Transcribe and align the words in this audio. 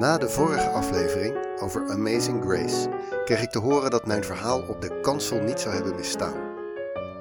Na 0.00 0.18
de 0.18 0.28
vorige 0.28 0.68
aflevering 0.68 1.36
over 1.58 1.90
Amazing 1.90 2.44
Grace 2.44 2.88
kreeg 3.24 3.42
ik 3.42 3.50
te 3.50 3.58
horen 3.58 3.90
dat 3.90 4.06
mijn 4.06 4.24
verhaal 4.24 4.62
op 4.62 4.80
de 4.80 5.00
kansel 5.00 5.40
niet 5.40 5.60
zou 5.60 5.74
hebben 5.74 5.94
misstaan. 5.94 6.34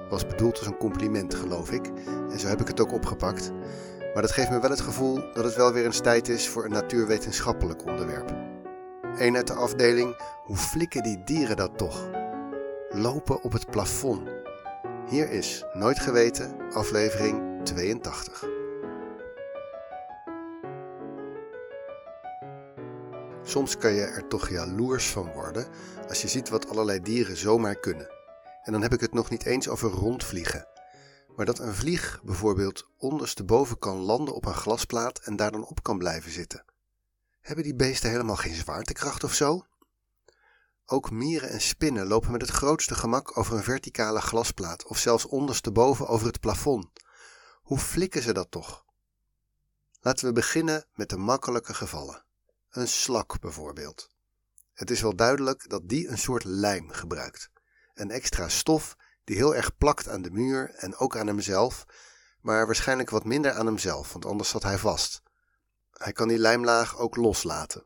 Was 0.10 0.28
bedoeld 0.28 0.58
als 0.58 0.68
een 0.68 0.78
compliment, 0.78 1.36
geloof 1.36 1.72
ik, 1.72 1.92
en 2.32 2.40
zo 2.40 2.48
heb 2.48 2.62
ik 2.62 2.68
het 2.68 2.80
ook 2.80 2.92
opgepakt. 2.92 3.52
Maar 4.14 4.22
dat 4.22 4.32
geeft 4.32 4.50
me 4.50 4.60
wel 4.60 4.70
het 4.70 4.82
gevoel 4.82 5.16
dat 5.34 5.44
het 5.44 5.56
wel 5.56 5.74
weer 5.74 5.86
eens 5.86 6.00
tijd 6.00 6.28
is 6.28 6.50
voor 6.50 6.66
een 6.66 6.72
natuurwetenschappelijk 6.72 7.86
onderwerp. 7.86 8.34
Eén 9.18 9.36
uit 9.36 9.48
de 9.48 9.54
afdeling, 9.54 10.16
hoe 10.44 10.58
flikken 10.58 11.04
die 11.04 11.24
dieren 11.24 11.58
dat 11.58 11.78
toch? 11.78 12.10
Lopen 12.90 13.44
op 13.44 13.52
het 13.52 13.70
plafond. 13.70 14.30
Hier 15.10 15.30
is 15.30 15.66
Nooit 15.74 16.00
Geweten, 16.00 16.56
aflevering 16.74 17.64
82. 17.64 18.49
Soms 23.50 23.78
kan 23.78 23.94
je 23.94 24.02
er 24.02 24.28
toch 24.28 24.50
jaloers 24.50 25.10
van 25.10 25.32
worden 25.32 25.68
als 26.08 26.22
je 26.22 26.28
ziet 26.28 26.50
wat 26.50 26.70
allerlei 26.70 27.02
dieren 27.02 27.38
zomaar 27.38 27.76
kunnen. 27.76 28.10
En 28.64 28.72
dan 28.72 28.82
heb 28.82 28.94
ik 28.94 29.00
het 29.00 29.14
nog 29.14 29.30
niet 29.30 29.46
eens 29.46 29.68
over 29.68 29.90
rondvliegen. 29.90 30.68
Maar 31.36 31.46
dat 31.46 31.60
een 31.60 31.74
vlieg 31.74 32.22
bijvoorbeeld 32.24 32.90
ondersteboven 32.98 33.78
kan 33.78 33.98
landen 33.98 34.36
op 34.36 34.46
een 34.46 34.54
glasplaat 34.54 35.20
en 35.20 35.36
daar 35.36 35.52
dan 35.52 35.66
op 35.66 35.84
kan 35.84 35.98
blijven 35.98 36.32
zitten. 36.32 36.66
Hebben 37.42 37.64
die 37.64 37.76
beesten 37.76 38.10
helemaal 38.10 38.36
geen 38.36 38.56
zwaartekracht 38.56 39.24
of 39.24 39.34
zo? 39.34 39.66
Ook 40.86 41.12
mieren 41.12 41.50
en 41.50 41.62
spinnen 41.62 42.08
lopen 42.08 42.32
met 42.32 42.42
het 42.42 42.52
grootste 42.52 42.96
gemak 42.96 43.38
over 43.38 43.56
een 43.56 43.64
verticale 43.64 44.22
glasplaat 44.22 44.86
of 44.86 44.98
zelfs 44.98 45.26
ondersteboven 45.26 46.08
over 46.08 46.28
het 46.28 46.40
plafond. 46.40 46.88
Hoe 47.62 47.80
flikken 47.80 48.22
ze 48.22 48.34
dat 48.34 48.52
toch? 48.52 48.86
Laten 50.02 50.28
we 50.28 50.34
beginnen 50.34 50.86
met 50.94 51.10
de 51.10 51.18
makkelijke 51.18 51.74
gevallen. 51.74 52.28
Een 52.70 52.88
slak 52.88 53.40
bijvoorbeeld. 53.40 54.10
Het 54.74 54.92
is 54.92 55.02
wel 55.02 55.16
duidelijk 55.16 55.70
dat 55.70 55.90
die 55.90 56.08
een 56.08 56.18
soort 56.18 56.44
lijm 56.44 56.90
gebruikt. 56.90 57.50
Een 57.94 58.12
extra 58.12 58.50
stof 58.50 58.96
die 59.24 59.36
heel 59.36 59.56
erg 59.56 59.78
plakt 59.78 60.08
aan 60.08 60.22
de 60.22 60.32
muur 60.32 60.74
en 60.76 60.96
ook 60.96 61.18
aan 61.18 61.28
hemzelf, 61.28 61.86
maar 62.42 62.66
waarschijnlijk 62.66 63.10
wat 63.10 63.26
minder 63.26 63.52
aan 63.52 63.66
hemzelf, 63.66 64.14
want 64.14 64.26
anders 64.26 64.50
zat 64.50 64.64
hij 64.64 64.78
vast. 64.78 65.22
Hij 65.92 66.12
kan 66.12 66.28
die 66.28 66.38
lijmlaag 66.38 66.98
ook 66.98 67.16
loslaten. 67.16 67.86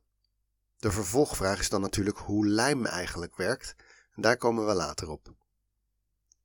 De 0.77 0.91
vervolgvraag 0.91 1.59
is 1.59 1.69
dan 1.69 1.81
natuurlijk 1.81 2.17
hoe 2.17 2.47
lijm 2.47 2.85
eigenlijk 2.85 3.35
werkt, 3.35 3.75
en 4.15 4.21
daar 4.21 4.37
komen 4.37 4.65
we 4.65 4.73
later 4.73 5.09
op. 5.09 5.33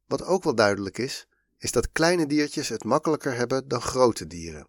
Wat 0.06 0.24
ook 0.24 0.44
wel 0.44 0.54
duidelijk 0.54 0.98
is, 0.98 1.26
is 1.58 1.72
dat 1.72 1.92
kleine 1.92 2.26
diertjes 2.26 2.68
het 2.68 2.84
makkelijker 2.84 3.34
hebben 3.34 3.68
dan 3.68 3.80
grote 3.80 4.26
dieren. 4.26 4.68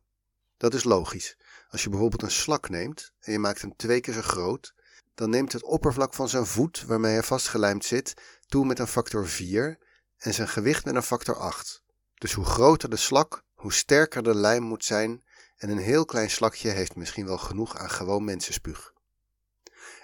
Dat 0.57 0.73
is 0.73 0.83
logisch. 0.83 1.37
Als 1.69 1.83
je 1.83 1.89
bijvoorbeeld 1.89 2.21
een 2.21 2.31
slak 2.31 2.69
neemt 2.69 3.11
en 3.19 3.31
je 3.31 3.39
maakt 3.39 3.61
hem 3.61 3.75
twee 3.75 4.01
keer 4.01 4.13
zo 4.13 4.21
groot, 4.21 4.73
dan 5.15 5.29
neemt 5.29 5.51
het 5.51 5.63
oppervlak 5.63 6.13
van 6.13 6.29
zijn 6.29 6.45
voet 6.45 6.83
waarmee 6.85 7.13
hij 7.13 7.23
vastgelijmd 7.23 7.85
zit 7.85 8.13
toe 8.47 8.65
met 8.65 8.79
een 8.79 8.87
factor 8.87 9.27
4 9.27 9.77
en 10.17 10.33
zijn 10.33 10.47
gewicht 10.47 10.85
met 10.85 10.95
een 10.95 11.03
factor 11.03 11.35
8. 11.35 11.81
Dus 12.13 12.33
hoe 12.33 12.45
groter 12.45 12.89
de 12.89 12.95
slak, 12.95 13.43
hoe 13.53 13.73
sterker 13.73 14.23
de 14.23 14.35
lijm 14.35 14.63
moet 14.63 14.85
zijn 14.85 15.23
en 15.57 15.69
een 15.69 15.77
heel 15.77 16.05
klein 16.05 16.29
slakje 16.29 16.69
heeft 16.69 16.95
misschien 16.95 17.25
wel 17.25 17.37
genoeg 17.37 17.77
aan 17.77 17.89
gewoon 17.89 18.23
mensenspuug. 18.23 18.93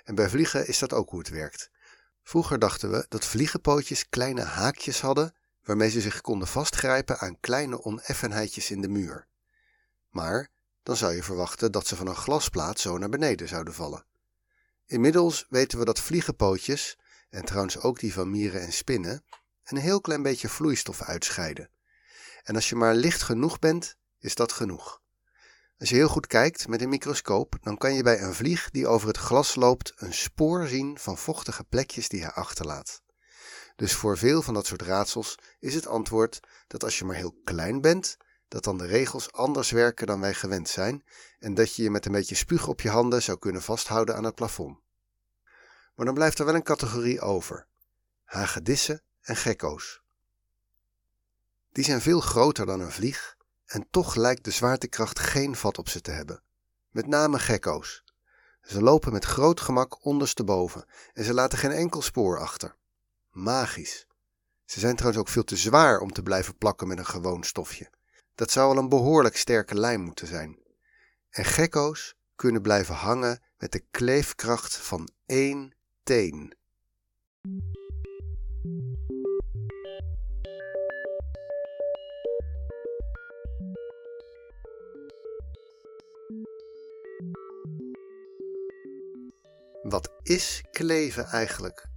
En 0.04 0.16
bij 0.16 0.30
vliegen 0.30 0.68
is 0.68 0.80
dat 0.80 0.94
ook 0.94 1.10
hoe 1.10 1.20
het 1.20 1.30
werkt. 1.30 1.70
Vroeger 2.24 2.60
dachten 2.60 2.92
we 2.92 3.06
dat 3.10 3.26
vliegenpootjes 3.26 4.10
kleine 4.10 4.42
haakjes 4.42 5.02
hadden 5.02 5.36
waarmee 5.64 5.90
ze 5.90 6.02
zich 6.02 6.22
konden 6.22 6.48
vastgrijpen 6.48 7.20
aan 7.20 7.40
kleine 7.40 7.84
oneffenheidjes 7.84 8.72
in 8.72 8.82
de 8.82 8.88
muur. 8.88 9.28
Maar 10.10 10.50
dan 10.86 10.96
zou 10.96 11.14
je 11.14 11.24
verwachten 11.24 11.72
dat 11.72 11.88
ze 11.88 11.96
van 11.96 12.08
een 12.08 12.16
glasplaat 12.16 12.80
zo 12.80 12.98
naar 12.98 13.10
beneden 13.10 13.48
zouden 13.48 13.74
vallen. 13.74 14.06
Inmiddels 14.86 15.46
weten 15.50 15.80
we 15.80 15.86
dat 15.86 16.00
vliegenpootjes, 16.00 16.98
en 17.30 17.46
trouwens 17.46 17.80
ook 17.80 18.00
die 18.00 18.14
van 18.14 18.30
mieren 18.30 18.62
en 18.62 18.74
spinnen, 18.74 19.24
een 19.64 19.78
heel 19.78 20.02
klein 20.02 20.22
beetje 20.22 20.50
vloeistof 20.50 21.02
uitscheiden. 21.02 21.70
En 22.44 22.56
als 22.56 22.70
je 22.70 22.76
maar 22.76 22.96
licht 22.96 23.22
genoeg 23.22 23.60
bent, 23.60 23.98
is 24.20 24.36
dat 24.36 24.52
genoeg. 24.52 25.02
Als 25.78 25.90
je 25.90 25.96
heel 25.96 26.08
goed 26.08 26.28
kijkt 26.28 26.68
met 26.68 26.82
een 26.82 26.90
microscoop, 26.90 27.56
dan 27.62 27.78
kan 27.78 27.94
je 27.94 28.04
bij 28.04 28.22
een 28.22 28.34
vlieg 28.34 28.70
die 28.70 28.88
over 28.88 29.08
het 29.08 29.18
glas 29.18 29.56
loopt 29.56 29.94
een 29.96 30.14
spoor 30.14 30.68
zien 30.68 31.00
van 31.00 31.18
vochtige 31.18 31.64
plekjes 31.64 32.10
die 32.10 32.22
hij 32.22 32.32
achterlaat. 32.32 33.02
Dus 33.76 33.94
voor 33.94 34.18
veel 34.18 34.42
van 34.42 34.54
dat 34.54 34.66
soort 34.66 34.82
raadsels 34.82 35.38
is 35.60 35.74
het 35.74 35.88
antwoord 35.88 36.40
dat 36.68 36.84
als 36.84 37.00
je 37.00 37.06
maar 37.06 37.16
heel 37.16 37.40
klein 37.44 37.82
bent, 37.82 38.18
dat 38.56 38.64
dan 38.64 38.78
de 38.78 38.86
regels 38.86 39.32
anders 39.32 39.72
werken 39.72 40.08
dan 40.08 40.20
wij 40.20 40.34
gewend 40.34 40.70
zijn 40.70 41.04
en 41.40 41.54
dat 41.54 41.76
je 41.76 41.84
je 41.84 41.90
met 41.90 42.06
een 42.06 42.12
beetje 42.12 42.36
spuug 42.36 42.68
op 42.68 42.82
je 42.82 42.90
handen 42.90 43.24
zou 43.24 43.38
kunnen 43.38 43.62
vasthouden 43.62 44.16
aan 44.16 44.24
het 44.24 44.36
plafond. 44.36 44.80
Maar 45.96 46.06
dan 46.06 46.16
blijft 46.16 46.40
er 46.40 46.46
wel 46.46 46.56
een 46.56 46.64
categorie 46.64 47.22
over: 47.22 47.68
hagedissen 48.24 49.02
en 49.22 49.36
gekko's. 49.36 50.02
Die 51.72 51.84
zijn 51.84 52.02
veel 52.02 52.20
groter 52.20 52.66
dan 52.66 52.80
een 52.80 52.92
vlieg 52.92 53.38
en 53.66 53.88
toch 53.92 54.16
lijkt 54.16 54.44
de 54.44 54.52
zwaartekracht 54.52 55.20
geen 55.20 55.56
vat 55.56 55.78
op 55.78 55.90
ze 55.90 56.02
te 56.02 56.12
hebben. 56.12 56.42
Met 56.90 57.08
name 57.08 57.40
gekko's. 57.40 58.04
Ze 58.62 58.82
lopen 58.82 59.12
met 59.12 59.26
groot 59.26 59.60
gemak 59.60 60.06
ondersteboven 60.06 60.86
en 61.14 61.24
ze 61.24 61.34
laten 61.34 61.58
geen 61.58 61.72
enkel 61.72 62.02
spoor 62.02 62.40
achter. 62.40 62.76
Magisch. 63.30 64.08
Ze 64.66 64.80
zijn 64.80 64.96
trouwens 64.96 65.22
ook 65.22 65.30
veel 65.30 65.44
te 65.44 65.56
zwaar 65.56 66.00
om 66.00 66.12
te 66.12 66.24
blijven 66.24 66.58
plakken 66.58 66.88
met 66.88 66.98
een 66.98 67.06
gewoon 67.06 67.44
stofje. 67.44 67.90
Dat 68.36 68.52
zou 68.52 68.72
al 68.72 68.78
een 68.78 68.90
behoorlijk 68.90 69.38
sterke 69.38 69.76
lijm 69.80 70.02
moeten 70.02 70.28
zijn. 70.28 70.60
En 71.30 71.46
gekko's 71.46 72.16
kunnen 72.36 72.62
blijven 72.62 72.96
hangen 72.96 73.42
met 73.58 73.72
de 73.72 73.84
kleefkracht 73.92 74.76
van 74.76 75.10
één 75.26 75.74
teen. 76.04 76.54
Wat 89.82 90.12
is 90.24 90.64
kleven 90.72 91.26
eigenlijk? 91.26 91.88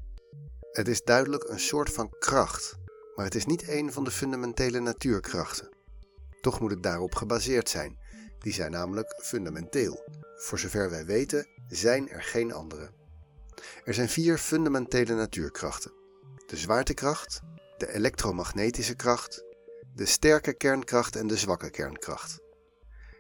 Het 0.72 0.88
is 0.88 1.03
duidelijk 1.03 1.49
een 1.49 1.60
soort 1.60 1.91
van 1.91 2.15
kracht, 2.19 2.76
maar 3.15 3.25
het 3.25 3.34
is 3.34 3.47
niet 3.47 3.69
een 3.69 3.93
van 3.93 4.05
de 4.05 4.10
fundamentele 4.10 4.81
natuurkrachten. 4.81 5.77
Toch 6.48 6.60
moet 6.60 6.70
het 6.70 6.82
daarop 6.82 7.14
gebaseerd 7.14 7.69
zijn. 7.69 7.98
Die 8.38 8.53
zijn 8.53 8.70
namelijk 8.70 9.20
fundamenteel. 9.22 10.04
Voor 10.36 10.59
zover 10.59 10.91
wij 10.91 11.04
weten 11.04 11.47
zijn 11.69 12.09
er 12.09 12.22
geen 12.22 12.53
andere. 12.53 12.91
Er 13.84 13.94
zijn 13.94 14.09
vier 14.09 14.38
fundamentele 14.38 15.14
natuurkrachten: 15.14 15.92
de 16.47 16.56
zwaartekracht, 16.56 17.41
de 17.78 17.92
elektromagnetische 17.92 18.94
kracht, 18.94 19.44
de 19.94 20.06
sterke 20.06 20.54
kernkracht 20.54 21.16
en 21.16 21.26
de 21.26 21.37
zwakke 21.37 21.70
kernkracht. 21.70 22.41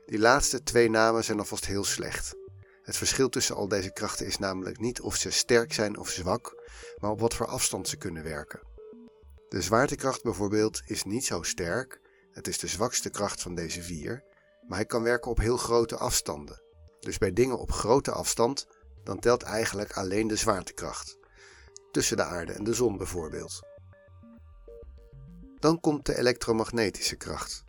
Die 0.06 0.18
laatste 0.18 0.62
twee 0.62 0.90
namen 0.90 1.24
zijn 1.24 1.38
alvast 1.38 1.66
heel 1.66 1.84
slecht. 1.84 2.34
Het 2.82 2.96
verschil 2.96 3.28
tussen 3.28 3.56
al 3.56 3.68
deze 3.68 3.92
krachten 3.92 4.26
is 4.26 4.38
namelijk 4.38 4.78
niet 4.78 5.00
of 5.00 5.16
ze 5.16 5.30
sterk 5.30 5.72
zijn 5.72 5.98
of 5.98 6.08
zwak, 6.08 6.62
maar 6.98 7.10
op 7.10 7.20
wat 7.20 7.34
voor 7.34 7.46
afstand 7.46 7.88
ze 7.88 7.96
kunnen 7.96 8.22
werken. 8.22 8.60
De 9.48 9.62
zwaartekracht 9.62 10.22
bijvoorbeeld 10.22 10.82
is 10.86 11.04
niet 11.04 11.24
zo 11.24 11.42
sterk, 11.42 12.00
het 12.38 12.48
is 12.48 12.58
de 12.58 12.66
zwakste 12.66 13.10
kracht 13.10 13.42
van 13.42 13.54
deze 13.54 13.82
vier, 13.82 14.24
maar 14.66 14.78
hij 14.78 14.86
kan 14.86 15.02
werken 15.02 15.30
op 15.30 15.38
heel 15.38 15.56
grote 15.56 15.96
afstanden. 15.96 16.62
Dus 17.00 17.18
bij 17.18 17.32
dingen 17.32 17.58
op 17.58 17.72
grote 17.72 18.10
afstand, 18.10 18.66
dan 19.04 19.18
telt 19.18 19.42
eigenlijk 19.42 19.92
alleen 19.92 20.26
de 20.26 20.36
zwaartekracht. 20.36 21.18
Tussen 21.90 22.16
de 22.16 22.22
aarde 22.22 22.52
en 22.52 22.64
de 22.64 22.74
zon 22.74 22.96
bijvoorbeeld. 22.96 23.60
Dan 25.58 25.80
komt 25.80 26.06
de 26.06 26.18
elektromagnetische 26.18 27.16
kracht. 27.16 27.64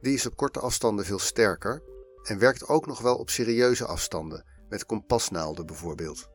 Die 0.00 0.14
is 0.14 0.26
op 0.26 0.36
korte 0.36 0.60
afstanden 0.60 1.04
veel 1.04 1.18
sterker 1.18 1.82
en 2.22 2.38
werkt 2.38 2.68
ook 2.68 2.86
nog 2.86 3.00
wel 3.00 3.16
op 3.16 3.30
serieuze 3.30 3.86
afstanden, 3.86 4.44
met 4.68 4.86
kompasnaalden 4.86 5.66
bijvoorbeeld. 5.66 6.28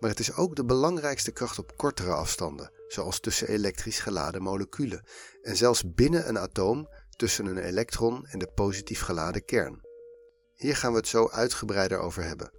Maar 0.00 0.10
het 0.10 0.20
is 0.20 0.34
ook 0.34 0.56
de 0.56 0.64
belangrijkste 0.64 1.32
kracht 1.32 1.58
op 1.58 1.76
kortere 1.76 2.12
afstanden, 2.12 2.70
zoals 2.94 3.20
tussen 3.20 3.48
elektrisch 3.48 3.98
geladen 3.98 4.42
moleculen 4.42 5.04
en 5.42 5.56
zelfs 5.56 5.94
binnen 5.94 6.28
een 6.28 6.38
atoom 6.38 6.88
tussen 7.16 7.46
een 7.46 7.58
elektron 7.58 8.26
en 8.26 8.38
de 8.38 8.50
positief 8.54 9.00
geladen 9.00 9.44
kern. 9.44 9.80
Hier 10.54 10.76
gaan 10.76 10.90
we 10.92 10.98
het 10.98 11.08
zo 11.08 11.28
uitgebreider 11.28 11.98
over 11.98 12.22
hebben. 12.22 12.52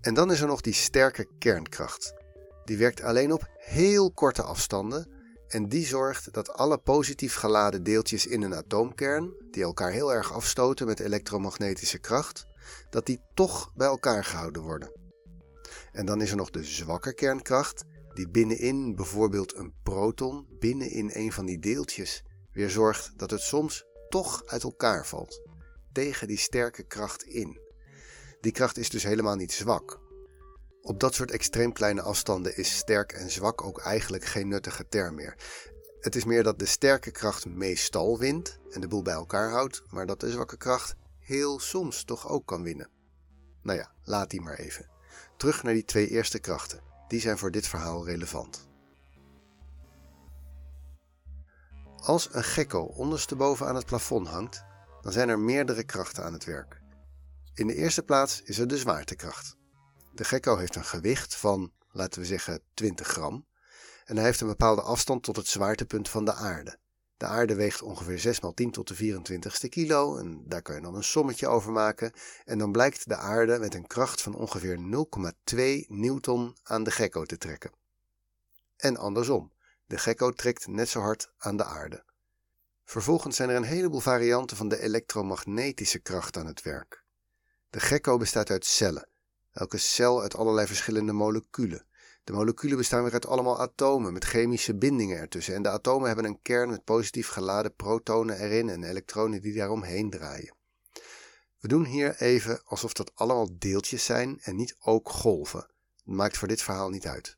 En 0.00 0.14
dan 0.14 0.32
is 0.32 0.40
er 0.40 0.46
nog 0.46 0.60
die 0.60 0.72
sterke 0.72 1.28
kernkracht. 1.38 2.14
Die 2.64 2.76
werkt 2.76 3.02
alleen 3.02 3.32
op 3.32 3.46
heel 3.56 4.12
korte 4.12 4.42
afstanden 4.42 5.10
en 5.48 5.68
die 5.68 5.86
zorgt 5.86 6.32
dat 6.32 6.52
alle 6.52 6.78
positief 6.78 7.34
geladen 7.34 7.82
deeltjes 7.82 8.26
in 8.26 8.42
een 8.42 8.54
atoomkern, 8.54 9.34
die 9.50 9.62
elkaar 9.62 9.90
heel 9.90 10.12
erg 10.12 10.32
afstoten 10.32 10.86
met 10.86 11.00
elektromagnetische 11.00 11.98
kracht, 11.98 12.46
dat 12.90 13.06
die 13.06 13.20
toch 13.34 13.72
bij 13.74 13.86
elkaar 13.86 14.24
gehouden 14.24 14.62
worden. 14.62 14.92
En 15.92 16.06
dan 16.06 16.20
is 16.20 16.30
er 16.30 16.36
nog 16.36 16.50
de 16.50 16.64
zwakke 16.64 17.14
kernkracht, 17.14 17.84
die 18.16 18.28
binnenin 18.28 18.94
bijvoorbeeld 18.94 19.54
een 19.54 19.74
proton, 19.82 20.46
binnenin 20.58 21.10
een 21.12 21.32
van 21.32 21.46
die 21.46 21.58
deeltjes, 21.58 22.22
weer 22.52 22.70
zorgt 22.70 23.12
dat 23.16 23.30
het 23.30 23.40
soms 23.40 23.84
toch 24.08 24.42
uit 24.46 24.62
elkaar 24.62 25.06
valt, 25.06 25.40
tegen 25.92 26.26
die 26.26 26.38
sterke 26.38 26.82
kracht 26.82 27.22
in. 27.22 27.60
Die 28.40 28.52
kracht 28.52 28.78
is 28.78 28.90
dus 28.90 29.02
helemaal 29.02 29.36
niet 29.36 29.52
zwak. 29.52 30.00
Op 30.82 31.00
dat 31.00 31.14
soort 31.14 31.30
extreem 31.30 31.72
kleine 31.72 32.02
afstanden 32.02 32.56
is 32.56 32.76
sterk 32.76 33.12
en 33.12 33.30
zwak 33.30 33.64
ook 33.64 33.80
eigenlijk 33.80 34.24
geen 34.24 34.48
nuttige 34.48 34.88
term 34.88 35.14
meer. 35.14 35.36
Het 36.00 36.16
is 36.16 36.24
meer 36.24 36.42
dat 36.42 36.58
de 36.58 36.66
sterke 36.66 37.10
kracht 37.10 37.46
meestal 37.46 38.18
wint 38.18 38.58
en 38.70 38.80
de 38.80 38.88
boel 38.88 39.02
bij 39.02 39.14
elkaar 39.14 39.50
houdt, 39.50 39.82
maar 39.90 40.06
dat 40.06 40.20
de 40.20 40.30
zwakke 40.30 40.56
kracht 40.56 40.94
heel 41.18 41.58
soms 41.58 42.04
toch 42.04 42.28
ook 42.28 42.46
kan 42.46 42.62
winnen. 42.62 42.90
Nou 43.62 43.78
ja, 43.78 43.92
laat 44.04 44.30
die 44.30 44.40
maar 44.40 44.58
even. 44.58 44.90
Terug 45.36 45.62
naar 45.62 45.74
die 45.74 45.84
twee 45.84 46.08
eerste 46.08 46.38
krachten. 46.38 46.80
Die 47.08 47.20
zijn 47.20 47.38
voor 47.38 47.50
dit 47.50 47.66
verhaal 47.66 48.06
relevant. 48.06 48.68
Als 51.96 52.34
een 52.34 52.44
gekko 52.44 52.82
ondersteboven 52.82 53.66
aan 53.66 53.74
het 53.74 53.86
plafond 53.86 54.28
hangt, 54.28 54.64
dan 55.00 55.12
zijn 55.12 55.28
er 55.28 55.38
meerdere 55.38 55.84
krachten 55.84 56.24
aan 56.24 56.32
het 56.32 56.44
werk. 56.44 56.80
In 57.54 57.66
de 57.66 57.74
eerste 57.74 58.02
plaats 58.02 58.42
is 58.42 58.58
er 58.58 58.68
de 58.68 58.78
zwaartekracht. 58.78 59.56
De 60.12 60.24
gekko 60.24 60.56
heeft 60.56 60.76
een 60.76 60.84
gewicht 60.84 61.34
van, 61.34 61.72
laten 61.90 62.20
we 62.20 62.26
zeggen, 62.26 62.62
20 62.74 63.06
gram 63.06 63.46
en 64.04 64.16
hij 64.16 64.24
heeft 64.24 64.40
een 64.40 64.46
bepaalde 64.46 64.82
afstand 64.82 65.22
tot 65.22 65.36
het 65.36 65.46
zwaartepunt 65.46 66.08
van 66.08 66.24
de 66.24 66.34
aarde. 66.34 66.78
De 67.16 67.26
aarde 67.26 67.54
weegt 67.54 67.82
ongeveer 67.82 68.18
6 68.18 68.38
x 68.38 68.50
10 68.54 68.70
tot 68.70 68.88
de 68.88 68.96
24ste 68.96 69.68
kilo 69.68 70.16
en 70.16 70.42
daar 70.46 70.62
kan 70.62 70.74
je 70.74 70.80
dan 70.80 70.94
een 70.94 71.04
sommetje 71.04 71.48
over 71.48 71.72
maken. 71.72 72.12
En 72.44 72.58
dan 72.58 72.72
blijkt 72.72 73.08
de 73.08 73.16
aarde 73.16 73.58
met 73.58 73.74
een 73.74 73.86
kracht 73.86 74.22
van 74.22 74.34
ongeveer 74.34 74.76
0,2 74.76 75.86
newton 75.88 76.56
aan 76.62 76.84
de 76.84 76.90
gekko 76.90 77.24
te 77.24 77.38
trekken. 77.38 77.70
En 78.76 78.96
andersom, 78.96 79.52
de 79.86 79.98
gekko 79.98 80.30
trekt 80.30 80.66
net 80.66 80.88
zo 80.88 81.00
hard 81.00 81.32
aan 81.38 81.56
de 81.56 81.64
aarde. 81.64 82.04
Vervolgens 82.84 83.36
zijn 83.36 83.48
er 83.48 83.56
een 83.56 83.62
heleboel 83.62 84.00
varianten 84.00 84.56
van 84.56 84.68
de 84.68 84.80
elektromagnetische 84.80 85.98
kracht 85.98 86.36
aan 86.36 86.46
het 86.46 86.62
werk. 86.62 87.04
De 87.70 87.80
gekko 87.80 88.16
bestaat 88.16 88.50
uit 88.50 88.64
cellen, 88.64 89.08
elke 89.52 89.78
cel 89.78 90.22
uit 90.22 90.34
allerlei 90.34 90.66
verschillende 90.66 91.12
moleculen. 91.12 91.86
De 92.26 92.32
moleculen 92.32 92.76
bestaan 92.76 93.02
weer 93.02 93.12
uit 93.12 93.26
allemaal 93.26 93.60
atomen 93.60 94.12
met 94.12 94.24
chemische 94.24 94.74
bindingen 94.74 95.18
ertussen. 95.18 95.54
En 95.54 95.62
de 95.62 95.68
atomen 95.68 96.06
hebben 96.06 96.24
een 96.24 96.42
kern 96.42 96.70
met 96.70 96.84
positief 96.84 97.28
geladen 97.28 97.74
protonen 97.74 98.38
erin 98.38 98.68
en 98.68 98.84
elektronen 98.84 99.42
die 99.42 99.54
daaromheen 99.54 100.10
draaien. 100.10 100.54
We 101.58 101.68
doen 101.68 101.84
hier 101.84 102.20
even 102.20 102.62
alsof 102.64 102.92
dat 102.92 103.14
allemaal 103.14 103.58
deeltjes 103.58 104.04
zijn 104.04 104.40
en 104.40 104.56
niet 104.56 104.76
ook 104.80 105.08
golven. 105.08 105.70
Dat 106.04 106.14
maakt 106.14 106.38
voor 106.38 106.48
dit 106.48 106.62
verhaal 106.62 106.88
niet 106.88 107.06
uit. 107.06 107.36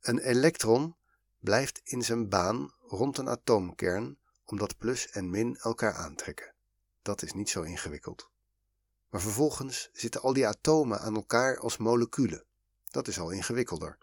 Een 0.00 0.18
elektron 0.18 0.96
blijft 1.38 1.80
in 1.84 2.02
zijn 2.02 2.28
baan 2.28 2.72
rond 2.80 3.18
een 3.18 3.28
atoomkern 3.28 4.18
omdat 4.44 4.78
plus 4.78 5.10
en 5.10 5.30
min 5.30 5.56
elkaar 5.56 5.94
aantrekken. 5.94 6.54
Dat 7.02 7.22
is 7.22 7.32
niet 7.32 7.50
zo 7.50 7.62
ingewikkeld. 7.62 8.28
Maar 9.10 9.20
vervolgens 9.20 9.90
zitten 9.92 10.22
al 10.22 10.32
die 10.32 10.46
atomen 10.46 11.00
aan 11.00 11.14
elkaar 11.14 11.58
als 11.58 11.76
moleculen. 11.76 12.44
Dat 12.92 13.08
is 13.08 13.18
al 13.18 13.30
ingewikkelder. 13.30 13.98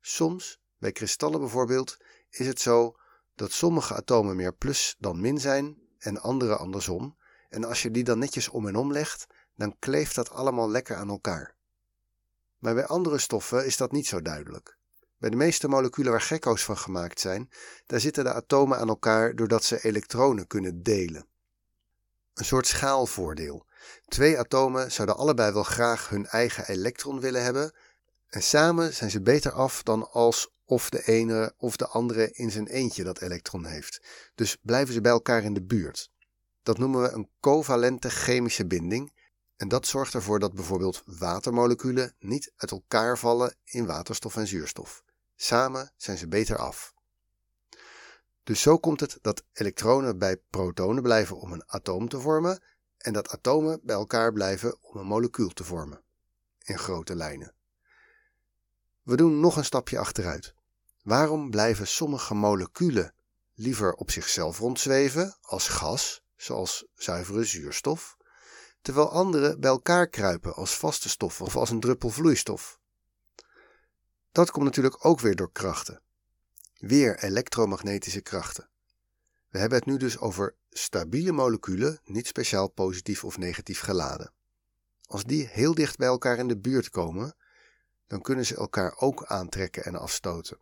Soms, 0.00 0.60
bij 0.78 0.92
kristallen 0.92 1.40
bijvoorbeeld, 1.40 1.96
is 2.30 2.46
het 2.46 2.60
zo 2.60 2.96
dat 3.34 3.52
sommige 3.52 3.94
atomen 3.94 4.36
meer 4.36 4.54
plus 4.54 4.96
dan 4.98 5.20
min 5.20 5.40
zijn 5.40 5.78
en 5.98 6.20
andere 6.20 6.56
andersom. 6.56 7.16
En 7.48 7.64
als 7.64 7.82
je 7.82 7.90
die 7.90 8.04
dan 8.04 8.18
netjes 8.18 8.48
om 8.48 8.68
en 8.68 8.76
om 8.76 8.92
legt, 8.92 9.26
dan 9.56 9.76
kleeft 9.78 10.14
dat 10.14 10.30
allemaal 10.30 10.70
lekker 10.70 10.96
aan 10.96 11.08
elkaar. 11.08 11.54
Maar 12.58 12.74
bij 12.74 12.86
andere 12.86 13.18
stoffen 13.18 13.66
is 13.66 13.76
dat 13.76 13.92
niet 13.92 14.06
zo 14.06 14.22
duidelijk. 14.22 14.76
Bij 15.18 15.30
de 15.30 15.36
meeste 15.36 15.68
moleculen 15.68 16.10
waar 16.10 16.20
gekko's 16.20 16.64
van 16.64 16.76
gemaakt 16.76 17.20
zijn, 17.20 17.50
daar 17.86 18.00
zitten 18.00 18.24
de 18.24 18.32
atomen 18.32 18.78
aan 18.78 18.88
elkaar 18.88 19.36
doordat 19.36 19.64
ze 19.64 19.84
elektronen 19.84 20.46
kunnen 20.46 20.82
delen. 20.82 21.26
Een 22.34 22.44
soort 22.44 22.66
schaalvoordeel. 22.66 23.66
Twee 24.08 24.38
atomen 24.38 24.92
zouden 24.92 25.16
allebei 25.16 25.52
wel 25.52 25.62
graag 25.62 26.08
hun 26.08 26.26
eigen 26.26 26.68
elektron 26.68 27.20
willen 27.20 27.42
hebben, 27.42 27.72
en 28.32 28.42
samen 28.42 28.94
zijn 28.94 29.10
ze 29.10 29.20
beter 29.20 29.52
af 29.52 29.82
dan 29.82 30.10
als 30.10 30.50
of 30.64 30.90
de 30.90 31.06
ene 31.06 31.54
of 31.56 31.76
de 31.76 31.86
andere 31.86 32.30
in 32.30 32.50
zijn 32.50 32.66
eentje 32.66 33.04
dat 33.04 33.20
elektron 33.20 33.64
heeft. 33.64 34.02
Dus 34.34 34.56
blijven 34.62 34.94
ze 34.94 35.00
bij 35.00 35.12
elkaar 35.12 35.42
in 35.42 35.54
de 35.54 35.62
buurt. 35.62 36.10
Dat 36.62 36.78
noemen 36.78 37.02
we 37.02 37.10
een 37.10 37.28
covalente 37.40 38.10
chemische 38.10 38.66
binding. 38.66 39.12
En 39.56 39.68
dat 39.68 39.86
zorgt 39.86 40.14
ervoor 40.14 40.38
dat 40.38 40.54
bijvoorbeeld 40.54 41.02
watermoleculen 41.06 42.14
niet 42.18 42.52
uit 42.56 42.70
elkaar 42.70 43.18
vallen 43.18 43.56
in 43.64 43.86
waterstof 43.86 44.36
en 44.36 44.46
zuurstof. 44.46 45.02
Samen 45.36 45.92
zijn 45.96 46.18
ze 46.18 46.28
beter 46.28 46.56
af. 46.56 46.94
Dus 48.42 48.60
zo 48.60 48.78
komt 48.78 49.00
het 49.00 49.18
dat 49.20 49.44
elektronen 49.52 50.18
bij 50.18 50.36
protonen 50.36 51.02
blijven 51.02 51.36
om 51.36 51.52
een 51.52 51.64
atoom 51.66 52.08
te 52.08 52.20
vormen 52.20 52.62
en 52.98 53.12
dat 53.12 53.28
atomen 53.28 53.80
bij 53.82 53.96
elkaar 53.96 54.32
blijven 54.32 54.76
om 54.80 54.96
een 54.96 55.06
molecuul 55.06 55.50
te 55.50 55.64
vormen. 55.64 56.02
In 56.64 56.78
grote 56.78 57.14
lijnen. 57.14 57.54
We 59.02 59.16
doen 59.16 59.40
nog 59.40 59.56
een 59.56 59.64
stapje 59.64 59.98
achteruit. 59.98 60.54
Waarom 61.02 61.50
blijven 61.50 61.86
sommige 61.86 62.34
moleculen 62.34 63.14
liever 63.54 63.92
op 63.94 64.10
zichzelf 64.10 64.58
rondzweven 64.58 65.36
als 65.40 65.68
gas, 65.68 66.22
zoals 66.36 66.86
zuivere 66.94 67.44
zuurstof, 67.44 68.16
terwijl 68.82 69.10
andere 69.10 69.58
bij 69.58 69.70
elkaar 69.70 70.08
kruipen 70.08 70.54
als 70.54 70.76
vaste 70.76 71.08
stof 71.08 71.40
of 71.40 71.56
als 71.56 71.70
een 71.70 71.80
druppel 71.80 72.10
vloeistof? 72.10 72.80
Dat 74.32 74.50
komt 74.50 74.64
natuurlijk 74.64 75.04
ook 75.04 75.20
weer 75.20 75.36
door 75.36 75.52
krachten. 75.52 76.00
Weer 76.78 77.18
elektromagnetische 77.18 78.20
krachten. 78.20 78.68
We 79.48 79.58
hebben 79.58 79.78
het 79.78 79.86
nu 79.86 79.96
dus 79.96 80.18
over 80.18 80.54
stabiele 80.70 81.32
moleculen, 81.32 82.00
niet 82.04 82.26
speciaal 82.26 82.68
positief 82.68 83.24
of 83.24 83.38
negatief 83.38 83.80
geladen. 83.80 84.32
Als 85.06 85.24
die 85.24 85.46
heel 85.46 85.74
dicht 85.74 85.96
bij 85.96 86.08
elkaar 86.08 86.38
in 86.38 86.48
de 86.48 86.58
buurt 86.58 86.90
komen, 86.90 87.34
dan 88.12 88.20
kunnen 88.20 88.46
ze 88.46 88.56
elkaar 88.56 88.94
ook 88.96 89.24
aantrekken 89.24 89.84
en 89.84 89.96
afstoten. 89.96 90.58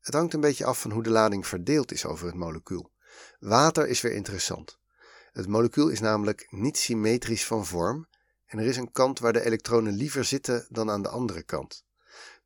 Het 0.00 0.14
hangt 0.14 0.34
een 0.34 0.40
beetje 0.40 0.64
af 0.64 0.80
van 0.80 0.90
hoe 0.90 1.02
de 1.02 1.10
lading 1.10 1.46
verdeeld 1.46 1.92
is 1.92 2.04
over 2.04 2.26
het 2.26 2.34
molecuul. 2.34 2.90
Water 3.38 3.88
is 3.88 4.00
weer 4.00 4.12
interessant. 4.12 4.78
Het 5.32 5.48
molecuul 5.48 5.88
is 5.88 6.00
namelijk 6.00 6.46
niet 6.50 6.78
symmetrisch 6.78 7.46
van 7.46 7.66
vorm 7.66 8.06
en 8.46 8.58
er 8.58 8.64
is 8.66 8.76
een 8.76 8.92
kant 8.92 9.18
waar 9.18 9.32
de 9.32 9.44
elektronen 9.44 9.92
liever 9.92 10.24
zitten 10.24 10.66
dan 10.68 10.90
aan 10.90 11.02
de 11.02 11.08
andere 11.08 11.42
kant. 11.42 11.84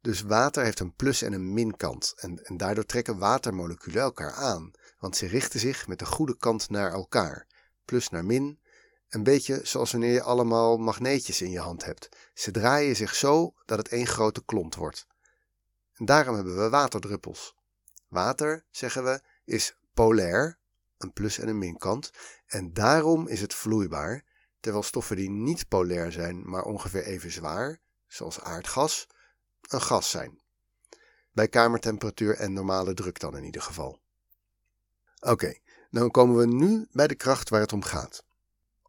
Dus 0.01 0.23
water 0.23 0.65
heeft 0.65 0.81
een 0.81 0.95
plus- 0.95 1.23
en 1.23 1.33
een 1.33 1.53
minkant 1.53 2.13
en, 2.17 2.45
en 2.45 2.57
daardoor 2.57 2.87
trekken 2.87 3.19
watermoleculen 3.19 4.03
elkaar 4.03 4.33
aan, 4.33 4.71
want 4.99 5.17
ze 5.17 5.27
richten 5.27 5.61
zich 5.61 5.87
met 5.87 5.99
de 5.99 6.07
goede 6.07 6.37
kant 6.37 6.71
naar 6.71 6.93
elkaar. 6.93 7.47
Plus 7.85 8.09
naar 8.09 8.25
min 8.25 8.59
een 9.11 9.23
beetje 9.23 9.61
zoals 9.63 9.91
wanneer 9.91 10.13
je 10.13 10.23
allemaal 10.23 10.77
magneetjes 10.77 11.43
in 11.43 11.51
je 11.51 11.59
hand 11.59 11.85
hebt. 11.85 12.09
Ze 12.35 12.51
draaien 12.51 12.97
zich 12.97 13.15
zo 13.15 13.55
dat 13.65 13.79
het 13.79 13.89
één 13.89 14.07
grote 14.07 14.45
klont 14.45 14.75
wordt. 14.75 15.07
En 15.95 16.05
daarom 16.05 16.35
hebben 16.35 16.57
we 16.57 16.69
waterdruppels. 16.69 17.55
Water, 18.09 18.65
zeggen 18.71 19.05
we, 19.05 19.21
is 19.45 19.77
polair, 19.95 20.59
een 20.99 21.13
plus- 21.13 21.39
en 21.39 21.49
een 21.49 21.59
minkant, 21.59 22.11
en 22.47 22.73
daarom 22.73 23.29
is 23.29 23.41
het 23.41 23.55
vloeibaar, 23.55 24.25
terwijl 24.61 24.83
stoffen 24.83 25.17
die 25.17 25.31
niet 25.31 25.69
polair 25.69 26.13
zijn, 26.13 26.49
maar 26.49 26.63
ongeveer 26.63 27.05
even 27.05 27.31
zwaar, 27.31 27.81
zoals 28.07 28.41
aardgas, 28.41 29.07
een 29.69 29.81
gas 29.83 30.11
zijn. 30.11 30.41
Bij 31.33 31.49
kamertemperatuur 31.49 32.37
en 32.37 32.53
normale 32.53 32.95
druk 32.95 33.21
dan 33.21 33.37
in 33.37 33.45
ieder 33.45 33.63
geval. 33.63 34.01
Oké, 35.21 35.59
dan 35.91 36.11
komen 36.11 36.37
we 36.37 36.47
nu 36.47 36.87
bij 36.93 37.07
de 37.07 37.15
kracht 37.15 37.49
waar 37.49 37.61
het 37.61 37.73
om 37.73 37.83
gaat. 37.83 38.25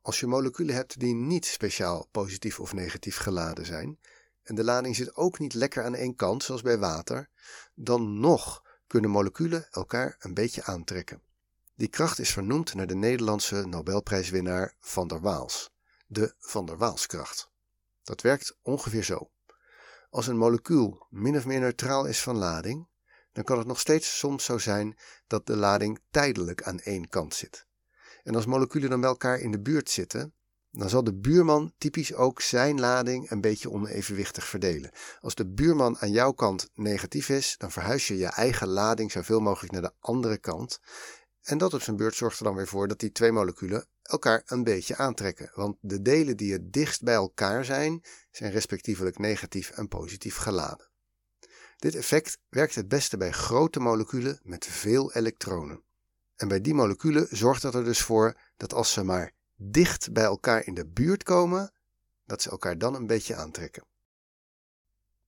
Als 0.02 0.20
je 0.20 0.28
moleculen 0.28 0.76
hebt 0.76 1.00
die 1.00 1.14
niet 1.16 1.46
speciaal 1.46 2.08
positief 2.12 2.60
of 2.60 2.74
negatief 2.74 3.18
geladen 3.18 3.66
zijn, 3.66 4.00
en 4.44 4.56
de 4.56 4.64
lading 4.64 4.96
zit 4.96 5.16
ook 5.16 5.40
niet 5.40 5.54
lekker 5.54 5.84
aan 5.84 5.96
één 5.96 6.16
kant, 6.16 6.44
zoals 6.44 6.62
bij 6.62 6.78
water, 6.78 7.30
dan 7.76 8.20
nog 8.20 8.64
kunnen 8.88 9.10
moleculen 9.10 9.68
elkaar 9.72 10.16
een 10.20 10.34
beetje 10.34 10.64
aantrekken. 10.64 11.22
Die 11.76 11.88
kracht 11.88 12.20
is 12.20 12.32
vernoemd 12.32 12.74
naar 12.74 12.88
de 12.88 12.96
Nederlandse 12.96 13.66
Nobelprijswinnaar 13.66 14.76
Van 14.80 15.08
der 15.08 15.22
Waals, 15.22 15.72
de 16.08 16.34
Van 16.38 16.66
der 16.66 16.78
Waalskracht. 16.78 17.50
Dat 18.04 18.22
werkt 18.22 18.58
ongeveer 18.62 19.04
zo. 19.04 19.32
Als 20.10 20.28
een 20.28 20.38
molecuul 20.38 21.06
min 21.10 21.38
of 21.38 21.46
meer 21.46 21.60
neutraal 21.60 22.06
is 22.06 22.22
van 22.22 22.38
lading, 22.38 22.88
dan 23.32 23.44
kan 23.44 23.58
het 23.58 23.68
nog 23.68 23.80
steeds 23.80 24.18
soms 24.18 24.44
zo 24.44 24.58
zijn 24.58 24.98
dat 25.28 25.48
de 25.48 25.56
lading 25.56 26.00
tijdelijk 26.12 26.64
aan 26.64 26.80
één 26.80 27.10
kant 27.10 27.36
zit. 27.36 27.66
En 28.24 28.36
als 28.36 28.46
moleculen 28.46 28.90
dan 28.90 29.02
bij 29.02 29.10
elkaar 29.10 29.40
in 29.40 29.52
de 29.52 29.60
buurt 29.60 29.90
zitten, 29.90 30.34
dan 30.72 30.90
zal 30.90 31.04
de 31.04 31.14
buurman 31.14 31.74
typisch 31.78 32.14
ook 32.14 32.42
zijn 32.42 32.80
lading 32.80 33.32
een 33.32 33.42
beetje 33.42 33.72
onevenwichtig 33.72 34.46
verdelen. 34.46 34.92
Als 35.20 35.36
de 35.36 35.48
buurman 35.48 35.98
aan 35.98 36.12
jouw 36.12 36.32
kant 36.32 36.70
negatief 36.74 37.30
is, 37.30 37.56
dan 37.58 37.72
verhuis 37.72 38.08
je 38.08 38.18
je 38.18 38.28
eigen 38.28 38.68
lading 38.68 39.12
zoveel 39.12 39.40
mogelijk 39.40 39.74
naar 39.74 39.82
de 39.82 39.94
andere 40.00 40.38
kant. 40.38 40.80
En 41.42 41.58
dat 41.58 41.74
op 41.74 41.82
zijn 41.82 41.96
beurt 41.98 42.16
zorgt 42.16 42.40
er 42.40 42.46
dan 42.46 42.56
weer 42.56 42.68
voor 42.68 42.88
dat 42.88 43.00
die 43.00 43.12
twee 43.12 43.32
moleculen 43.32 43.86
elkaar 44.02 44.42
een 44.46 44.64
beetje 44.64 44.98
aantrekken. 44.98 45.52
Want 45.54 45.78
de 45.80 46.02
delen 46.02 46.38
die 46.38 46.54
het 46.54 46.74
dichtst 46.74 47.04
bij 47.04 47.14
elkaar 47.14 47.66
zijn, 47.66 48.04
zijn 48.32 48.52
respectievelijk 48.52 49.18
negatief 49.18 49.70
en 49.70 49.88
positief 49.88 50.36
geladen. 50.36 50.90
Dit 51.78 51.96
effect 51.96 52.38
werkt 52.50 52.76
het 52.76 52.88
beste 52.88 53.18
bij 53.18 53.32
grote 53.32 53.80
moleculen 53.80 54.40
met 54.44 54.66
veel 54.66 55.14
elektronen. 55.14 55.84
En 56.42 56.48
bij 56.48 56.62
die 56.62 56.74
moleculen 56.74 57.28
zorgt 57.30 57.62
dat 57.62 57.76
er 57.76 57.84
dus 57.84 58.02
voor 58.02 58.38
dat 58.58 58.74
als 58.74 58.92
ze 58.92 59.04
maar 59.04 59.32
dicht 59.56 60.14
bij 60.14 60.24
elkaar 60.24 60.66
in 60.66 60.74
de 60.74 60.88
buurt 60.88 61.24
komen, 61.24 61.72
dat 62.26 62.42
ze 62.42 62.50
elkaar 62.50 62.78
dan 62.78 62.96
een 62.96 63.08
beetje 63.08 63.36
aantrekken. 63.36 63.84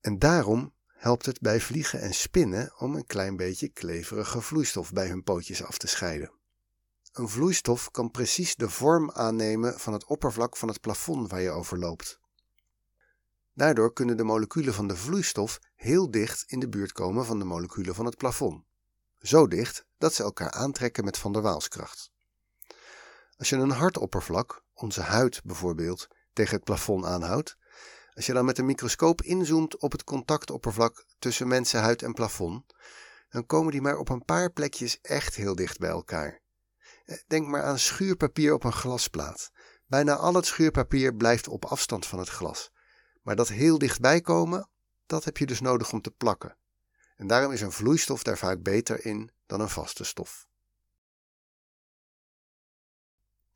En 0.02 0.20
daarom 0.20 0.74
helpt 0.88 1.26
het 1.26 1.40
bij 1.40 1.60
vliegen 1.60 2.02
en 2.02 2.14
spinnen 2.14 2.74
om 2.78 2.96
een 2.96 3.06
klein 3.06 3.36
beetje 3.36 3.70
kleverige 3.70 4.42
vloeistof 4.42 4.94
bij 4.94 5.08
hun 5.08 5.24
pootjes 5.24 5.64
af 5.64 5.78
te 5.78 5.88
scheiden. 5.88 6.32
Een 7.12 7.30
vloeistof 7.30 7.92
kan 7.92 8.12
precies 8.12 8.56
de 8.56 8.70
vorm 8.70 9.12
aannemen 9.12 9.80
van 9.80 9.94
het 9.94 10.06
oppervlak 10.06 10.58
van 10.58 10.68
het 10.68 10.82
plafond 10.82 11.30
waar 11.30 11.42
je 11.42 11.52
over 11.52 11.80
loopt. 11.80 12.20
Daardoor 13.54 13.94
kunnen 13.94 14.18
de 14.18 14.24
moleculen 14.24 14.74
van 14.74 14.88
de 14.88 14.96
vloeistof 14.96 15.60
heel 15.76 16.12
dicht 16.12 16.44
in 16.48 16.60
de 16.60 16.70
buurt 16.70 16.92
komen 16.92 17.26
van 17.26 17.40
de 17.40 17.46
moleculen 17.46 17.96
van 17.96 18.06
het 18.06 18.18
plafond. 18.18 18.64
Zo 19.24 19.48
dicht 19.48 19.86
dat 19.98 20.14
ze 20.14 20.24
elkaar 20.24 20.52
aantrekken 20.52 21.04
met 21.04 21.18
van 21.18 21.34
der 21.34 21.42
Waalskracht. 21.42 22.12
Als 23.38 23.50
je 23.50 23.56
een 23.56 23.70
hard 23.70 23.98
oppervlak, 23.98 24.64
onze 24.74 25.02
huid 25.02 25.42
bijvoorbeeld, 25.44 26.08
tegen 26.34 26.56
het 26.56 26.64
plafond 26.64 27.06
aanhoudt, 27.06 27.58
als 28.14 28.26
je 28.26 28.34
dan 28.34 28.46
met 28.46 28.58
een 28.58 28.66
microscoop 28.66 29.22
inzoomt 29.22 29.78
op 29.78 29.92
het 29.92 30.04
contactoppervlak 30.04 31.06
tussen 31.20 31.48
mensenhuid 31.48 32.02
en 32.02 32.14
plafond, 32.14 32.74
dan 33.30 33.46
komen 33.46 33.72
die 33.72 33.82
maar 33.82 33.98
op 33.98 34.10
een 34.10 34.26
paar 34.26 34.52
plekjes 34.52 35.00
echt 35.02 35.36
heel 35.36 35.56
dicht 35.56 35.78
bij 35.80 35.90
elkaar. 35.90 36.42
Eh, 37.06 37.18
denk 37.28 37.48
maar 37.48 37.64
aan 37.64 37.80
schuurpapier 37.80 38.54
op 38.54 38.64
een 38.64 38.74
glasplaat. 38.74 39.52
Bijna 39.86 40.16
al 40.16 40.34
het 40.34 40.46
schuurpapier 40.46 41.16
blijft 41.16 41.48
op 41.48 41.66
afstand 41.66 42.06
van 42.06 42.20
het 42.20 42.30
glas. 42.30 42.72
Maar 43.22 43.36
dat 43.36 43.48
heel 43.48 43.78
dichtbij 43.78 44.22
komen, 44.22 44.70
dat 45.06 45.24
heb 45.24 45.38
je 45.38 45.46
dus 45.46 45.62
nodig 45.62 45.92
om 45.92 46.02
te 46.02 46.12
plakken. 46.12 46.58
En 47.24 47.30
daarom 47.30 47.52
is 47.52 47.62
een 47.62 47.72
vloeistof 47.72 48.24
daar 48.24 48.38
vaak 48.38 48.64
beter 48.64 49.06
in 49.06 49.32
dan 49.46 49.62
een 49.62 49.70
vaste 49.70 50.04
stof. 50.04 50.48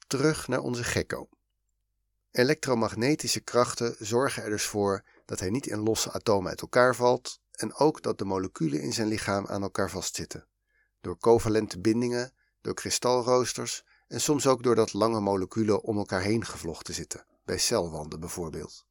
Terug 0.07 0.47
naar 0.47 0.59
onze 0.59 0.83
gekko. 0.83 1.29
Elektromagnetische 2.31 3.39
krachten 3.39 3.95
zorgen 3.99 4.43
er 4.43 4.49
dus 4.49 4.65
voor 4.65 5.03
dat 5.25 5.39
hij 5.39 5.49
niet 5.49 5.65
in 5.65 5.79
losse 5.79 6.11
atomen 6.11 6.49
uit 6.49 6.61
elkaar 6.61 6.95
valt 6.95 7.39
en 7.51 7.73
ook 7.73 8.01
dat 8.01 8.17
de 8.17 8.25
moleculen 8.25 8.81
in 8.81 8.93
zijn 8.93 9.07
lichaam 9.07 9.47
aan 9.47 9.61
elkaar 9.61 9.89
vastzitten. 9.89 10.47
Door 11.01 11.17
covalente 11.17 11.79
bindingen, 11.79 12.33
door 12.61 12.73
kristalroosters 12.73 13.83
en 14.07 14.21
soms 14.21 14.47
ook 14.47 14.63
doordat 14.63 14.93
lange 14.93 15.19
moleculen 15.19 15.83
om 15.83 15.97
elkaar 15.97 16.21
heen 16.21 16.45
gevlochten 16.45 16.93
zitten, 16.93 17.25
bij 17.45 17.57
celwanden 17.57 18.19
bijvoorbeeld. 18.19 18.85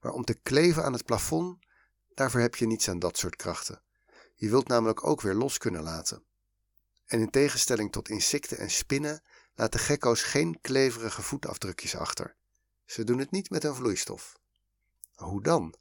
Maar 0.00 0.12
om 0.12 0.24
te 0.24 0.34
kleven 0.34 0.84
aan 0.84 0.92
het 0.92 1.04
plafond, 1.04 1.68
daarvoor 2.14 2.40
heb 2.40 2.54
je 2.54 2.66
niets 2.66 2.88
aan 2.88 2.98
dat 2.98 3.18
soort 3.18 3.36
krachten. 3.36 3.82
Je 4.34 4.48
wilt 4.48 4.68
namelijk 4.68 5.06
ook 5.06 5.20
weer 5.20 5.34
los 5.34 5.58
kunnen 5.58 5.82
laten. 5.82 6.22
En 7.06 7.20
in 7.20 7.30
tegenstelling 7.30 7.92
tot 7.92 8.08
insecten 8.08 8.58
en 8.58 8.70
spinnen 8.70 9.22
laten 9.54 9.80
gekko's 9.80 10.22
geen 10.22 10.58
kleverige 10.60 11.22
voetafdrukjes 11.22 11.96
achter. 11.96 12.34
Ze 12.84 13.04
doen 13.04 13.18
het 13.18 13.30
niet 13.30 13.50
met 13.50 13.64
een 13.64 13.74
vloeistof. 13.74 14.38
Hoe 15.14 15.42
dan? 15.42 15.74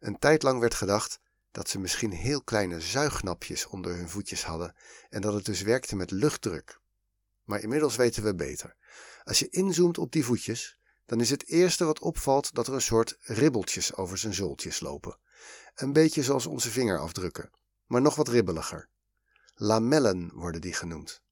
Een 0.00 0.18
tijd 0.18 0.42
lang 0.42 0.60
werd 0.60 0.74
gedacht 0.74 1.20
dat 1.50 1.68
ze 1.68 1.78
misschien 1.78 2.12
heel 2.12 2.42
kleine 2.42 2.80
zuignapjes 2.80 3.66
onder 3.66 3.96
hun 3.96 4.08
voetjes 4.08 4.44
hadden 4.44 4.74
en 5.08 5.20
dat 5.20 5.34
het 5.34 5.44
dus 5.44 5.62
werkte 5.62 5.96
met 5.96 6.10
luchtdruk. 6.10 6.80
Maar 7.44 7.60
inmiddels 7.60 7.96
weten 7.96 8.22
we 8.22 8.34
beter. 8.34 8.76
Als 9.24 9.38
je 9.38 9.48
inzoomt 9.48 9.98
op 9.98 10.12
die 10.12 10.24
voetjes, 10.24 10.78
dan 11.06 11.20
is 11.20 11.30
het 11.30 11.48
eerste 11.48 11.84
wat 11.84 12.00
opvalt 12.00 12.54
dat 12.54 12.66
er 12.66 12.74
een 12.74 12.82
soort 12.82 13.16
ribbeltjes 13.20 13.94
over 13.94 14.18
zijn 14.18 14.34
zooltjes 14.34 14.80
lopen. 14.80 15.18
Een 15.74 15.92
beetje 15.92 16.22
zoals 16.22 16.46
onze 16.46 16.70
vingerafdrukken, 16.70 17.50
maar 17.86 18.00
nog 18.00 18.14
wat 18.14 18.28
ribbeliger. 18.28 18.88
Lamellen 19.54 20.30
worden 20.34 20.60
die 20.60 20.74
genoemd. 20.74 21.22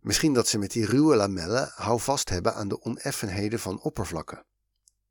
Misschien 0.00 0.32
dat 0.32 0.48
ze 0.48 0.58
met 0.58 0.70
die 0.70 0.86
ruwe 0.86 1.16
lamellen 1.16 1.72
houvast 1.74 2.28
hebben 2.28 2.54
aan 2.54 2.68
de 2.68 2.80
oneffenheden 2.80 3.58
van 3.58 3.80
oppervlakken. 3.80 4.44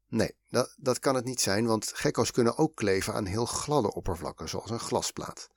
Nee, 0.07 0.35
dat, 0.49 0.73
dat 0.77 0.99
kan 0.99 1.15
het 1.15 1.25
niet 1.25 1.41
zijn, 1.41 1.65
want 1.65 1.91
gekko's 1.93 2.31
kunnen 2.31 2.57
ook 2.57 2.75
kleven 2.75 3.13
aan 3.13 3.25
heel 3.25 3.45
gladde 3.45 3.93
oppervlakken, 3.93 4.49
zoals 4.49 4.69
een 4.69 4.79
glasplaat. 4.79 5.49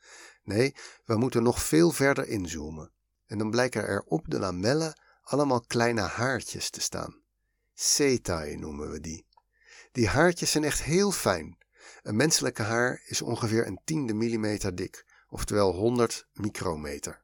Nee, 0.43 0.75
we 1.05 1.17
moeten 1.17 1.43
nog 1.43 1.63
veel 1.63 1.91
verder 1.91 2.29
inzoomen. 2.29 2.93
En 3.27 3.39
dan 3.39 3.51
blijken 3.51 3.87
er 3.87 4.03
op 4.03 4.25
de 4.29 4.39
lamellen 4.39 5.01
allemaal 5.23 5.61
kleine 5.61 6.01
haartjes 6.01 6.71
te 6.71 6.81
staan. 6.81 7.23
Setae 7.75 8.59
noemen 8.59 8.91
we 8.91 9.01
die. 9.01 9.27
Die 9.93 10.09
haartjes 10.09 10.51
zijn 10.51 10.65
echt 10.65 10.83
heel 10.83 11.11
fijn. 11.11 11.59
Een 12.03 12.17
menselijke 12.17 12.63
haar 12.63 13.03
is 13.07 13.23
ongeveer 13.23 13.67
een 13.67 13.81
tiende 13.85 14.15
millimeter 14.15 14.75
dik, 14.75 15.05
oftewel 15.29 15.73
100 15.73 16.27
micrometer. 16.33 17.23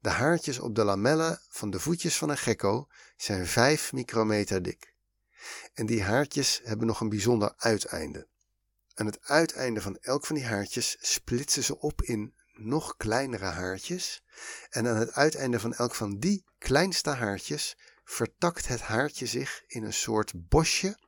De 0.00 0.08
haartjes 0.08 0.58
op 0.58 0.74
de 0.74 0.84
lamellen 0.84 1.40
van 1.48 1.70
de 1.70 1.80
voetjes 1.80 2.16
van 2.16 2.28
een 2.28 2.38
gekko 2.38 2.88
zijn 3.16 3.46
5 3.46 3.92
micrometer 3.92 4.62
dik. 4.62 4.94
En 5.74 5.86
die 5.86 6.02
haartjes 6.02 6.60
hebben 6.64 6.86
nog 6.86 7.00
een 7.00 7.08
bijzonder 7.08 7.54
uiteinde. 7.56 8.28
Aan 8.94 9.06
het 9.06 9.18
uiteinde 9.22 9.80
van 9.80 9.96
elk 9.96 10.26
van 10.26 10.36
die 10.36 10.46
haartjes 10.46 10.96
splitsen 11.00 11.64
ze 11.64 11.78
op 11.78 12.02
in 12.02 12.34
nog 12.52 12.96
kleinere 12.96 13.44
haartjes. 13.44 14.22
En 14.70 14.88
aan 14.88 14.96
het 14.96 15.12
uiteinde 15.12 15.60
van 15.60 15.74
elk 15.74 15.94
van 15.94 16.18
die 16.18 16.44
kleinste 16.58 17.10
haartjes 17.10 17.76
vertakt 18.04 18.68
het 18.68 18.80
haartje 18.80 19.26
zich 19.26 19.62
in 19.66 19.82
een 19.82 19.92
soort 19.92 20.48
bosje 20.48 20.98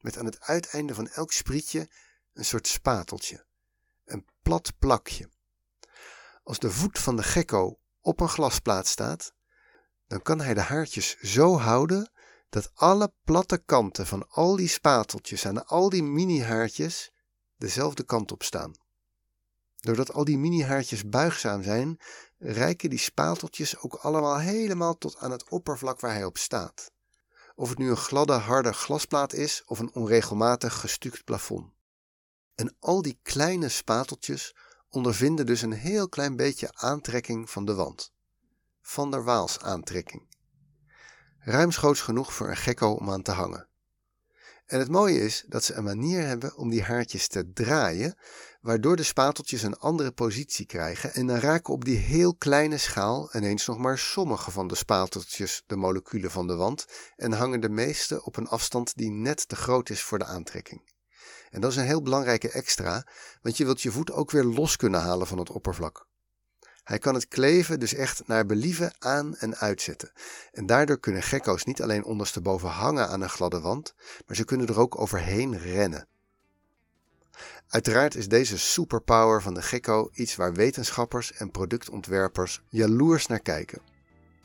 met 0.00 0.18
aan 0.18 0.24
het 0.24 0.40
uiteinde 0.40 0.94
van 0.94 1.08
elk 1.08 1.32
sprietje 1.32 1.88
een 2.32 2.44
soort 2.44 2.66
spateltje. 2.66 3.44
Een 4.04 4.26
plat 4.42 4.72
plakje. 4.78 5.28
Als 6.42 6.58
de 6.58 6.70
voet 6.70 6.98
van 6.98 7.16
de 7.16 7.22
gekko 7.22 7.78
op 8.00 8.20
een 8.20 8.28
glasplaat 8.28 8.86
staat, 8.86 9.32
dan 10.06 10.22
kan 10.22 10.40
hij 10.40 10.54
de 10.54 10.60
haartjes 10.60 11.18
zo 11.18 11.58
houden 11.58 12.10
dat 12.48 12.70
alle 12.74 13.12
platte 13.24 13.58
kanten 13.58 14.06
van 14.06 14.28
al 14.28 14.56
die 14.56 14.68
spateltjes 14.68 15.44
en 15.44 15.66
al 15.66 15.88
die 15.88 16.02
mini-haartjes 16.02 17.12
dezelfde 17.56 18.02
kant 18.02 18.32
op 18.32 18.42
staan. 18.42 18.72
Doordat 19.80 20.12
al 20.12 20.24
die 20.24 20.38
mini-haartjes 20.38 21.08
buigzaam 21.08 21.62
zijn, 21.62 22.00
reiken 22.38 22.90
die 22.90 22.98
spateltjes 22.98 23.78
ook 23.78 23.94
allemaal 23.94 24.38
helemaal 24.38 24.98
tot 24.98 25.18
aan 25.18 25.30
het 25.30 25.48
oppervlak 25.48 26.00
waar 26.00 26.12
hij 26.12 26.24
op 26.24 26.38
staat. 26.38 26.90
Of 27.54 27.68
het 27.68 27.78
nu 27.78 27.90
een 27.90 27.96
gladde, 27.96 28.32
harde 28.32 28.72
glasplaat 28.72 29.32
is 29.32 29.62
of 29.66 29.78
een 29.78 29.94
onregelmatig 29.94 30.80
gestuukt 30.80 31.24
plafond. 31.24 31.72
En 32.54 32.76
al 32.80 33.02
die 33.02 33.18
kleine 33.22 33.68
spateltjes 33.68 34.54
ondervinden 34.88 35.46
dus 35.46 35.62
een 35.62 35.72
heel 35.72 36.08
klein 36.08 36.36
beetje 36.36 36.70
aantrekking 36.72 37.50
van 37.50 37.64
de 37.64 37.74
wand. 37.74 38.12
Van 38.80 39.10
der 39.10 39.24
Waals 39.24 39.60
aantrekking. 39.60 40.30
Ruimschoots 41.38 42.00
genoeg 42.00 42.34
voor 42.34 42.48
een 42.48 42.56
gekko 42.56 42.92
om 42.92 43.10
aan 43.10 43.22
te 43.22 43.30
hangen. 43.30 43.68
En 44.66 44.78
het 44.78 44.88
mooie 44.88 45.20
is 45.20 45.44
dat 45.48 45.64
ze 45.64 45.74
een 45.74 45.84
manier 45.84 46.26
hebben 46.26 46.56
om 46.56 46.70
die 46.70 46.82
haartjes 46.82 47.28
te 47.28 47.52
draaien, 47.52 48.18
waardoor 48.60 48.96
de 48.96 49.02
spateltjes 49.02 49.62
een 49.62 49.78
andere 49.78 50.12
positie 50.12 50.66
krijgen 50.66 51.14
en 51.14 51.26
dan 51.26 51.36
raken 51.36 51.74
op 51.74 51.84
die 51.84 51.96
heel 51.96 52.34
kleine 52.34 52.78
schaal 52.78 53.28
ineens 53.32 53.66
nog 53.66 53.78
maar 53.78 53.98
sommige 53.98 54.50
van 54.50 54.68
de 54.68 54.74
spateltjes 54.74 55.62
de 55.66 55.76
moleculen 55.76 56.30
van 56.30 56.46
de 56.46 56.54
wand 56.54 56.86
en 57.16 57.32
hangen 57.32 57.60
de 57.60 57.68
meeste 57.68 58.24
op 58.24 58.36
een 58.36 58.48
afstand 58.48 58.96
die 58.96 59.10
net 59.10 59.48
te 59.48 59.56
groot 59.56 59.90
is 59.90 60.02
voor 60.02 60.18
de 60.18 60.24
aantrekking. 60.24 60.91
En 61.50 61.60
dat 61.60 61.70
is 61.70 61.76
een 61.76 61.84
heel 61.84 62.02
belangrijke 62.02 62.50
extra, 62.50 63.06
want 63.42 63.56
je 63.56 63.64
wilt 63.64 63.82
je 63.82 63.90
voet 63.90 64.12
ook 64.12 64.30
weer 64.30 64.44
los 64.44 64.76
kunnen 64.76 65.00
halen 65.00 65.26
van 65.26 65.38
het 65.38 65.50
oppervlak. 65.50 66.06
Hij 66.84 66.98
kan 66.98 67.14
het 67.14 67.28
kleven 67.28 67.80
dus 67.80 67.94
echt 67.94 68.26
naar 68.26 68.46
believen 68.46 68.92
aan 68.98 69.36
en 69.36 69.56
uitzetten. 69.56 70.12
En 70.52 70.66
daardoor 70.66 70.98
kunnen 70.98 71.22
gekko's 71.22 71.64
niet 71.64 71.82
alleen 71.82 72.04
ondersteboven 72.04 72.68
hangen 72.68 73.08
aan 73.08 73.20
een 73.20 73.28
gladde 73.28 73.60
wand, 73.60 73.94
maar 74.26 74.36
ze 74.36 74.44
kunnen 74.44 74.66
er 74.66 74.80
ook 74.80 75.00
overheen 75.00 75.58
rennen. 75.58 76.06
Uiteraard 77.68 78.14
is 78.14 78.28
deze 78.28 78.58
superpower 78.58 79.42
van 79.42 79.54
de 79.54 79.62
gekko 79.62 80.10
iets 80.12 80.36
waar 80.36 80.52
wetenschappers 80.52 81.32
en 81.32 81.50
productontwerpers 81.50 82.62
jaloers 82.68 83.26
naar 83.26 83.40
kijken. 83.40 83.82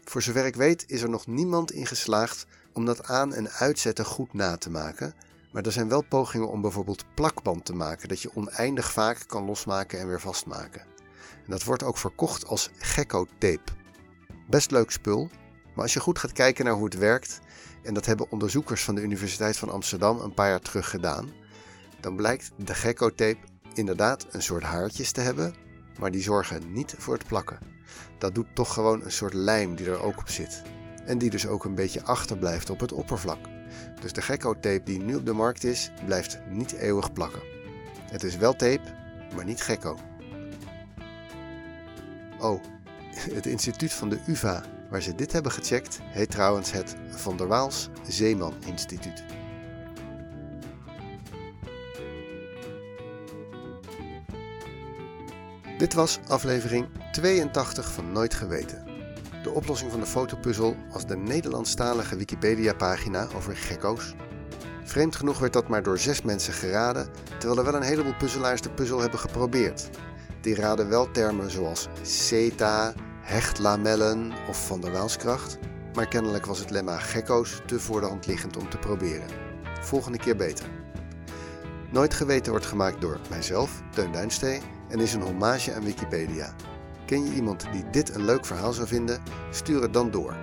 Voor 0.04 0.22
zover 0.22 0.46
ik 0.46 0.56
weet 0.56 0.84
is 0.88 1.02
er 1.02 1.10
nog 1.10 1.28
niemand 1.28 1.72
in 1.72 1.86
geslaagd 1.86 2.46
om 2.74 2.86
dat 2.86 3.04
aan- 3.04 3.34
en 3.34 3.50
uitzetten 3.50 4.06
goed 4.06 4.34
na 4.34 4.58
te 4.58 4.70
maken, 4.70 5.14
maar 5.52 5.66
er 5.66 5.72
zijn 5.72 5.90
wel 5.90 6.02
pogingen 6.02 6.50
om 6.50 6.62
bijvoorbeeld 6.62 7.06
plakband 7.14 7.66
te 7.66 7.74
maken 7.74 8.08
dat 8.08 8.22
je 8.22 8.36
oneindig 8.36 8.92
vaak 8.92 9.24
kan 9.28 9.46
losmaken 9.46 10.00
en 10.00 10.08
weer 10.08 10.22
vastmaken. 10.22 10.82
En 11.22 11.54
dat 11.54 11.64
wordt 11.64 11.84
ook 11.84 11.98
verkocht 11.98 12.48
als 12.48 12.70
gecko-tape. 12.78 13.72
Best 14.50 14.72
leuk 14.72 14.92
spul, 14.92 15.30
maar 15.74 15.84
als 15.84 15.94
je 15.94 16.00
goed 16.00 16.20
gaat 16.20 16.32
kijken 16.32 16.66
naar 16.66 16.74
hoe 16.74 16.86
het 16.86 16.98
werkt, 16.98 17.40
en 17.84 17.94
dat 17.94 18.06
hebben 18.06 18.32
onderzoekers 18.32 18.84
van 18.84 18.96
de 18.96 19.02
Universiteit 19.02 19.58
van 19.58 19.70
Amsterdam 19.70 20.20
een 20.20 20.34
paar 20.34 20.50
jaar 20.50 20.60
terug 20.60 20.90
gedaan, 20.90 21.30
dan 22.00 22.16
blijkt 22.16 22.52
de 22.56 22.74
gecko-tape 22.74 23.38
inderdaad 23.74 24.28
een 24.32 24.42
soort 24.42 24.64
haartjes 24.64 25.12
te 25.12 25.22
hebben, 25.22 25.56
maar 26.00 26.12
die 26.12 26.22
zorgen 26.22 26.72
niet 26.72 26.96
voor 26.98 27.14
het 27.14 27.28
plakken. 27.28 27.60
Dat 28.18 28.36
doet 28.36 28.56
toch 28.56 28.74
gewoon 28.74 29.04
een 29.04 29.12
soort 29.12 29.34
lijm 29.34 29.76
die 29.76 29.90
er 29.90 30.02
ook 30.02 30.18
op 30.18 30.30
zit. 30.30 30.62
En 31.06 31.18
die 31.18 31.30
dus 31.30 31.48
ook 31.48 31.66
een 31.66 31.76
beetje 31.76 32.04
achterblijft 32.04 32.70
op 32.70 32.80
het 32.80 32.92
oppervlak. 32.92 33.57
Dus 34.02 34.14
de 34.14 34.22
Gecko-tape 34.22 34.82
die 34.84 35.00
nu 35.00 35.16
op 35.16 35.26
de 35.26 35.34
markt 35.34 35.64
is, 35.64 35.92
blijft 36.06 36.40
niet 36.50 36.72
eeuwig 36.72 37.14
plakken. 37.14 37.42
Het 38.12 38.24
is 38.24 38.38
wel 38.38 38.54
tape, 38.54 38.82
maar 39.36 39.46
niet 39.46 39.62
Gecko. 39.62 39.98
Oh, 42.40 42.62
het 43.38 43.46
instituut 43.46 43.94
van 43.94 44.10
de 44.10 44.20
UvA 44.28 44.64
waar 44.90 45.02
ze 45.02 45.16
dit 45.16 45.32
hebben 45.32 45.52
gecheckt 45.52 46.00
heet 46.04 46.32
trouwens 46.32 46.72
het 46.72 46.96
Van 47.10 47.38
der 47.38 47.48
Waals 47.48 47.90
Zeeman 48.08 48.54
Instituut. 48.66 49.24
Dit 55.78 55.94
was 55.94 56.20
aflevering 56.28 56.88
82 57.12 57.92
van 57.92 58.12
Nooit 58.12 58.34
Geweten. 58.34 58.87
De 59.48 59.54
oplossing 59.54 59.92
van 59.92 60.00
de 60.00 60.06
fotopuzzel 60.06 60.76
was 60.92 61.06
de 61.06 61.18
Nederlandstalige 61.18 62.16
Wikipedia-pagina 62.16 63.28
over 63.36 63.56
gekko's. 63.56 64.16
Vreemd 64.84 65.16
genoeg 65.16 65.40
werd 65.40 65.54
dat 65.54 65.68
maar 65.68 65.84
door 65.84 65.98
zes 65.98 66.22
mensen 66.22 66.54
geraden, 66.54 67.10
terwijl 67.40 67.60
er 67.60 67.66
wel 67.72 67.82
een 67.82 67.88
heleboel 67.88 68.16
puzzelaars 68.16 68.62
de 68.62 68.70
puzzel 68.70 69.00
hebben 69.00 69.20
geprobeerd. 69.20 69.90
Die 70.42 70.56
raden 70.56 70.90
wel 70.90 71.12
termen 71.12 71.52
zoals 71.52 71.88
CETA, 72.02 72.94
hechtlamellen 73.22 74.34
of 74.50 74.66
van 74.66 74.82
der 74.82 74.92
Waalskracht, 74.92 75.58
maar 75.94 76.08
kennelijk 76.08 76.46
was 76.46 76.60
het 76.60 76.70
lemma 76.70 76.98
gekko's 76.98 77.62
te 77.66 77.80
voor 77.80 78.02
de 78.02 78.08
hand 78.08 78.26
liggend 78.26 78.58
om 78.58 78.70
te 78.70 78.78
proberen. 78.78 79.28
Volgende 79.82 80.18
keer 80.18 80.36
beter. 80.36 80.66
Nooit 81.92 82.14
Geweten 82.14 82.52
wordt 82.52 82.66
gemaakt 82.66 83.02
door 83.02 83.20
mijzelf, 83.30 83.82
Teun 83.92 84.12
Duinstee, 84.12 84.62
en 84.90 85.00
is 85.00 85.14
een 85.14 85.22
hommage 85.22 85.74
aan 85.74 85.84
Wikipedia. 85.84 86.56
Ken 87.08 87.26
je 87.26 87.34
iemand 87.34 87.68
die 87.72 87.90
dit 87.92 88.16
een 88.16 88.26
leuk 88.26 88.46
verhaal 88.46 88.74
zou 88.74 88.88
vinden? 88.88 89.22
Stuur 89.52 89.82
het 89.82 89.94
dan 89.94 90.12
door. 90.12 90.36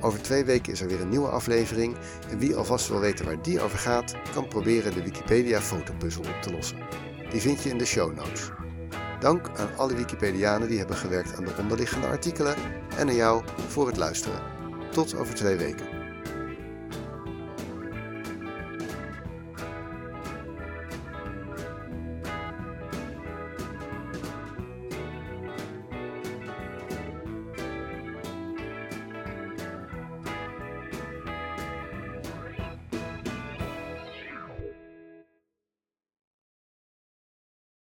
Over 0.00 0.22
twee 0.22 0.44
weken 0.44 0.72
is 0.72 0.80
er 0.80 0.88
weer 0.88 1.00
een 1.00 1.08
nieuwe 1.08 1.28
aflevering 1.28 1.96
en 2.30 2.38
wie 2.38 2.56
alvast 2.56 2.88
wil 2.88 3.00
weten 3.00 3.24
waar 3.24 3.42
die 3.42 3.60
over 3.60 3.78
gaat, 3.78 4.14
kan 4.34 4.48
proberen 4.48 4.94
de 4.94 5.02
Wikipedia 5.02 5.60
fotopuzzel 5.60 6.22
op 6.22 6.42
te 6.42 6.52
lossen. 6.52 6.78
Die 7.30 7.40
vind 7.40 7.62
je 7.62 7.70
in 7.70 7.78
de 7.78 7.84
show 7.84 8.14
notes. 8.14 8.50
Dank 9.20 9.48
aan 9.56 9.76
alle 9.76 9.94
Wikipedianen 9.94 10.68
die 10.68 10.78
hebben 10.78 10.96
gewerkt 10.96 11.36
aan 11.36 11.44
de 11.44 11.54
onderliggende 11.58 12.06
artikelen 12.06 12.54
en 12.96 13.08
aan 13.08 13.14
jou 13.14 13.44
voor 13.68 13.86
het 13.86 13.96
luisteren. 13.96 14.42
Tot 14.90 15.16
over 15.16 15.34
twee 15.34 15.56
weken. 15.56 15.91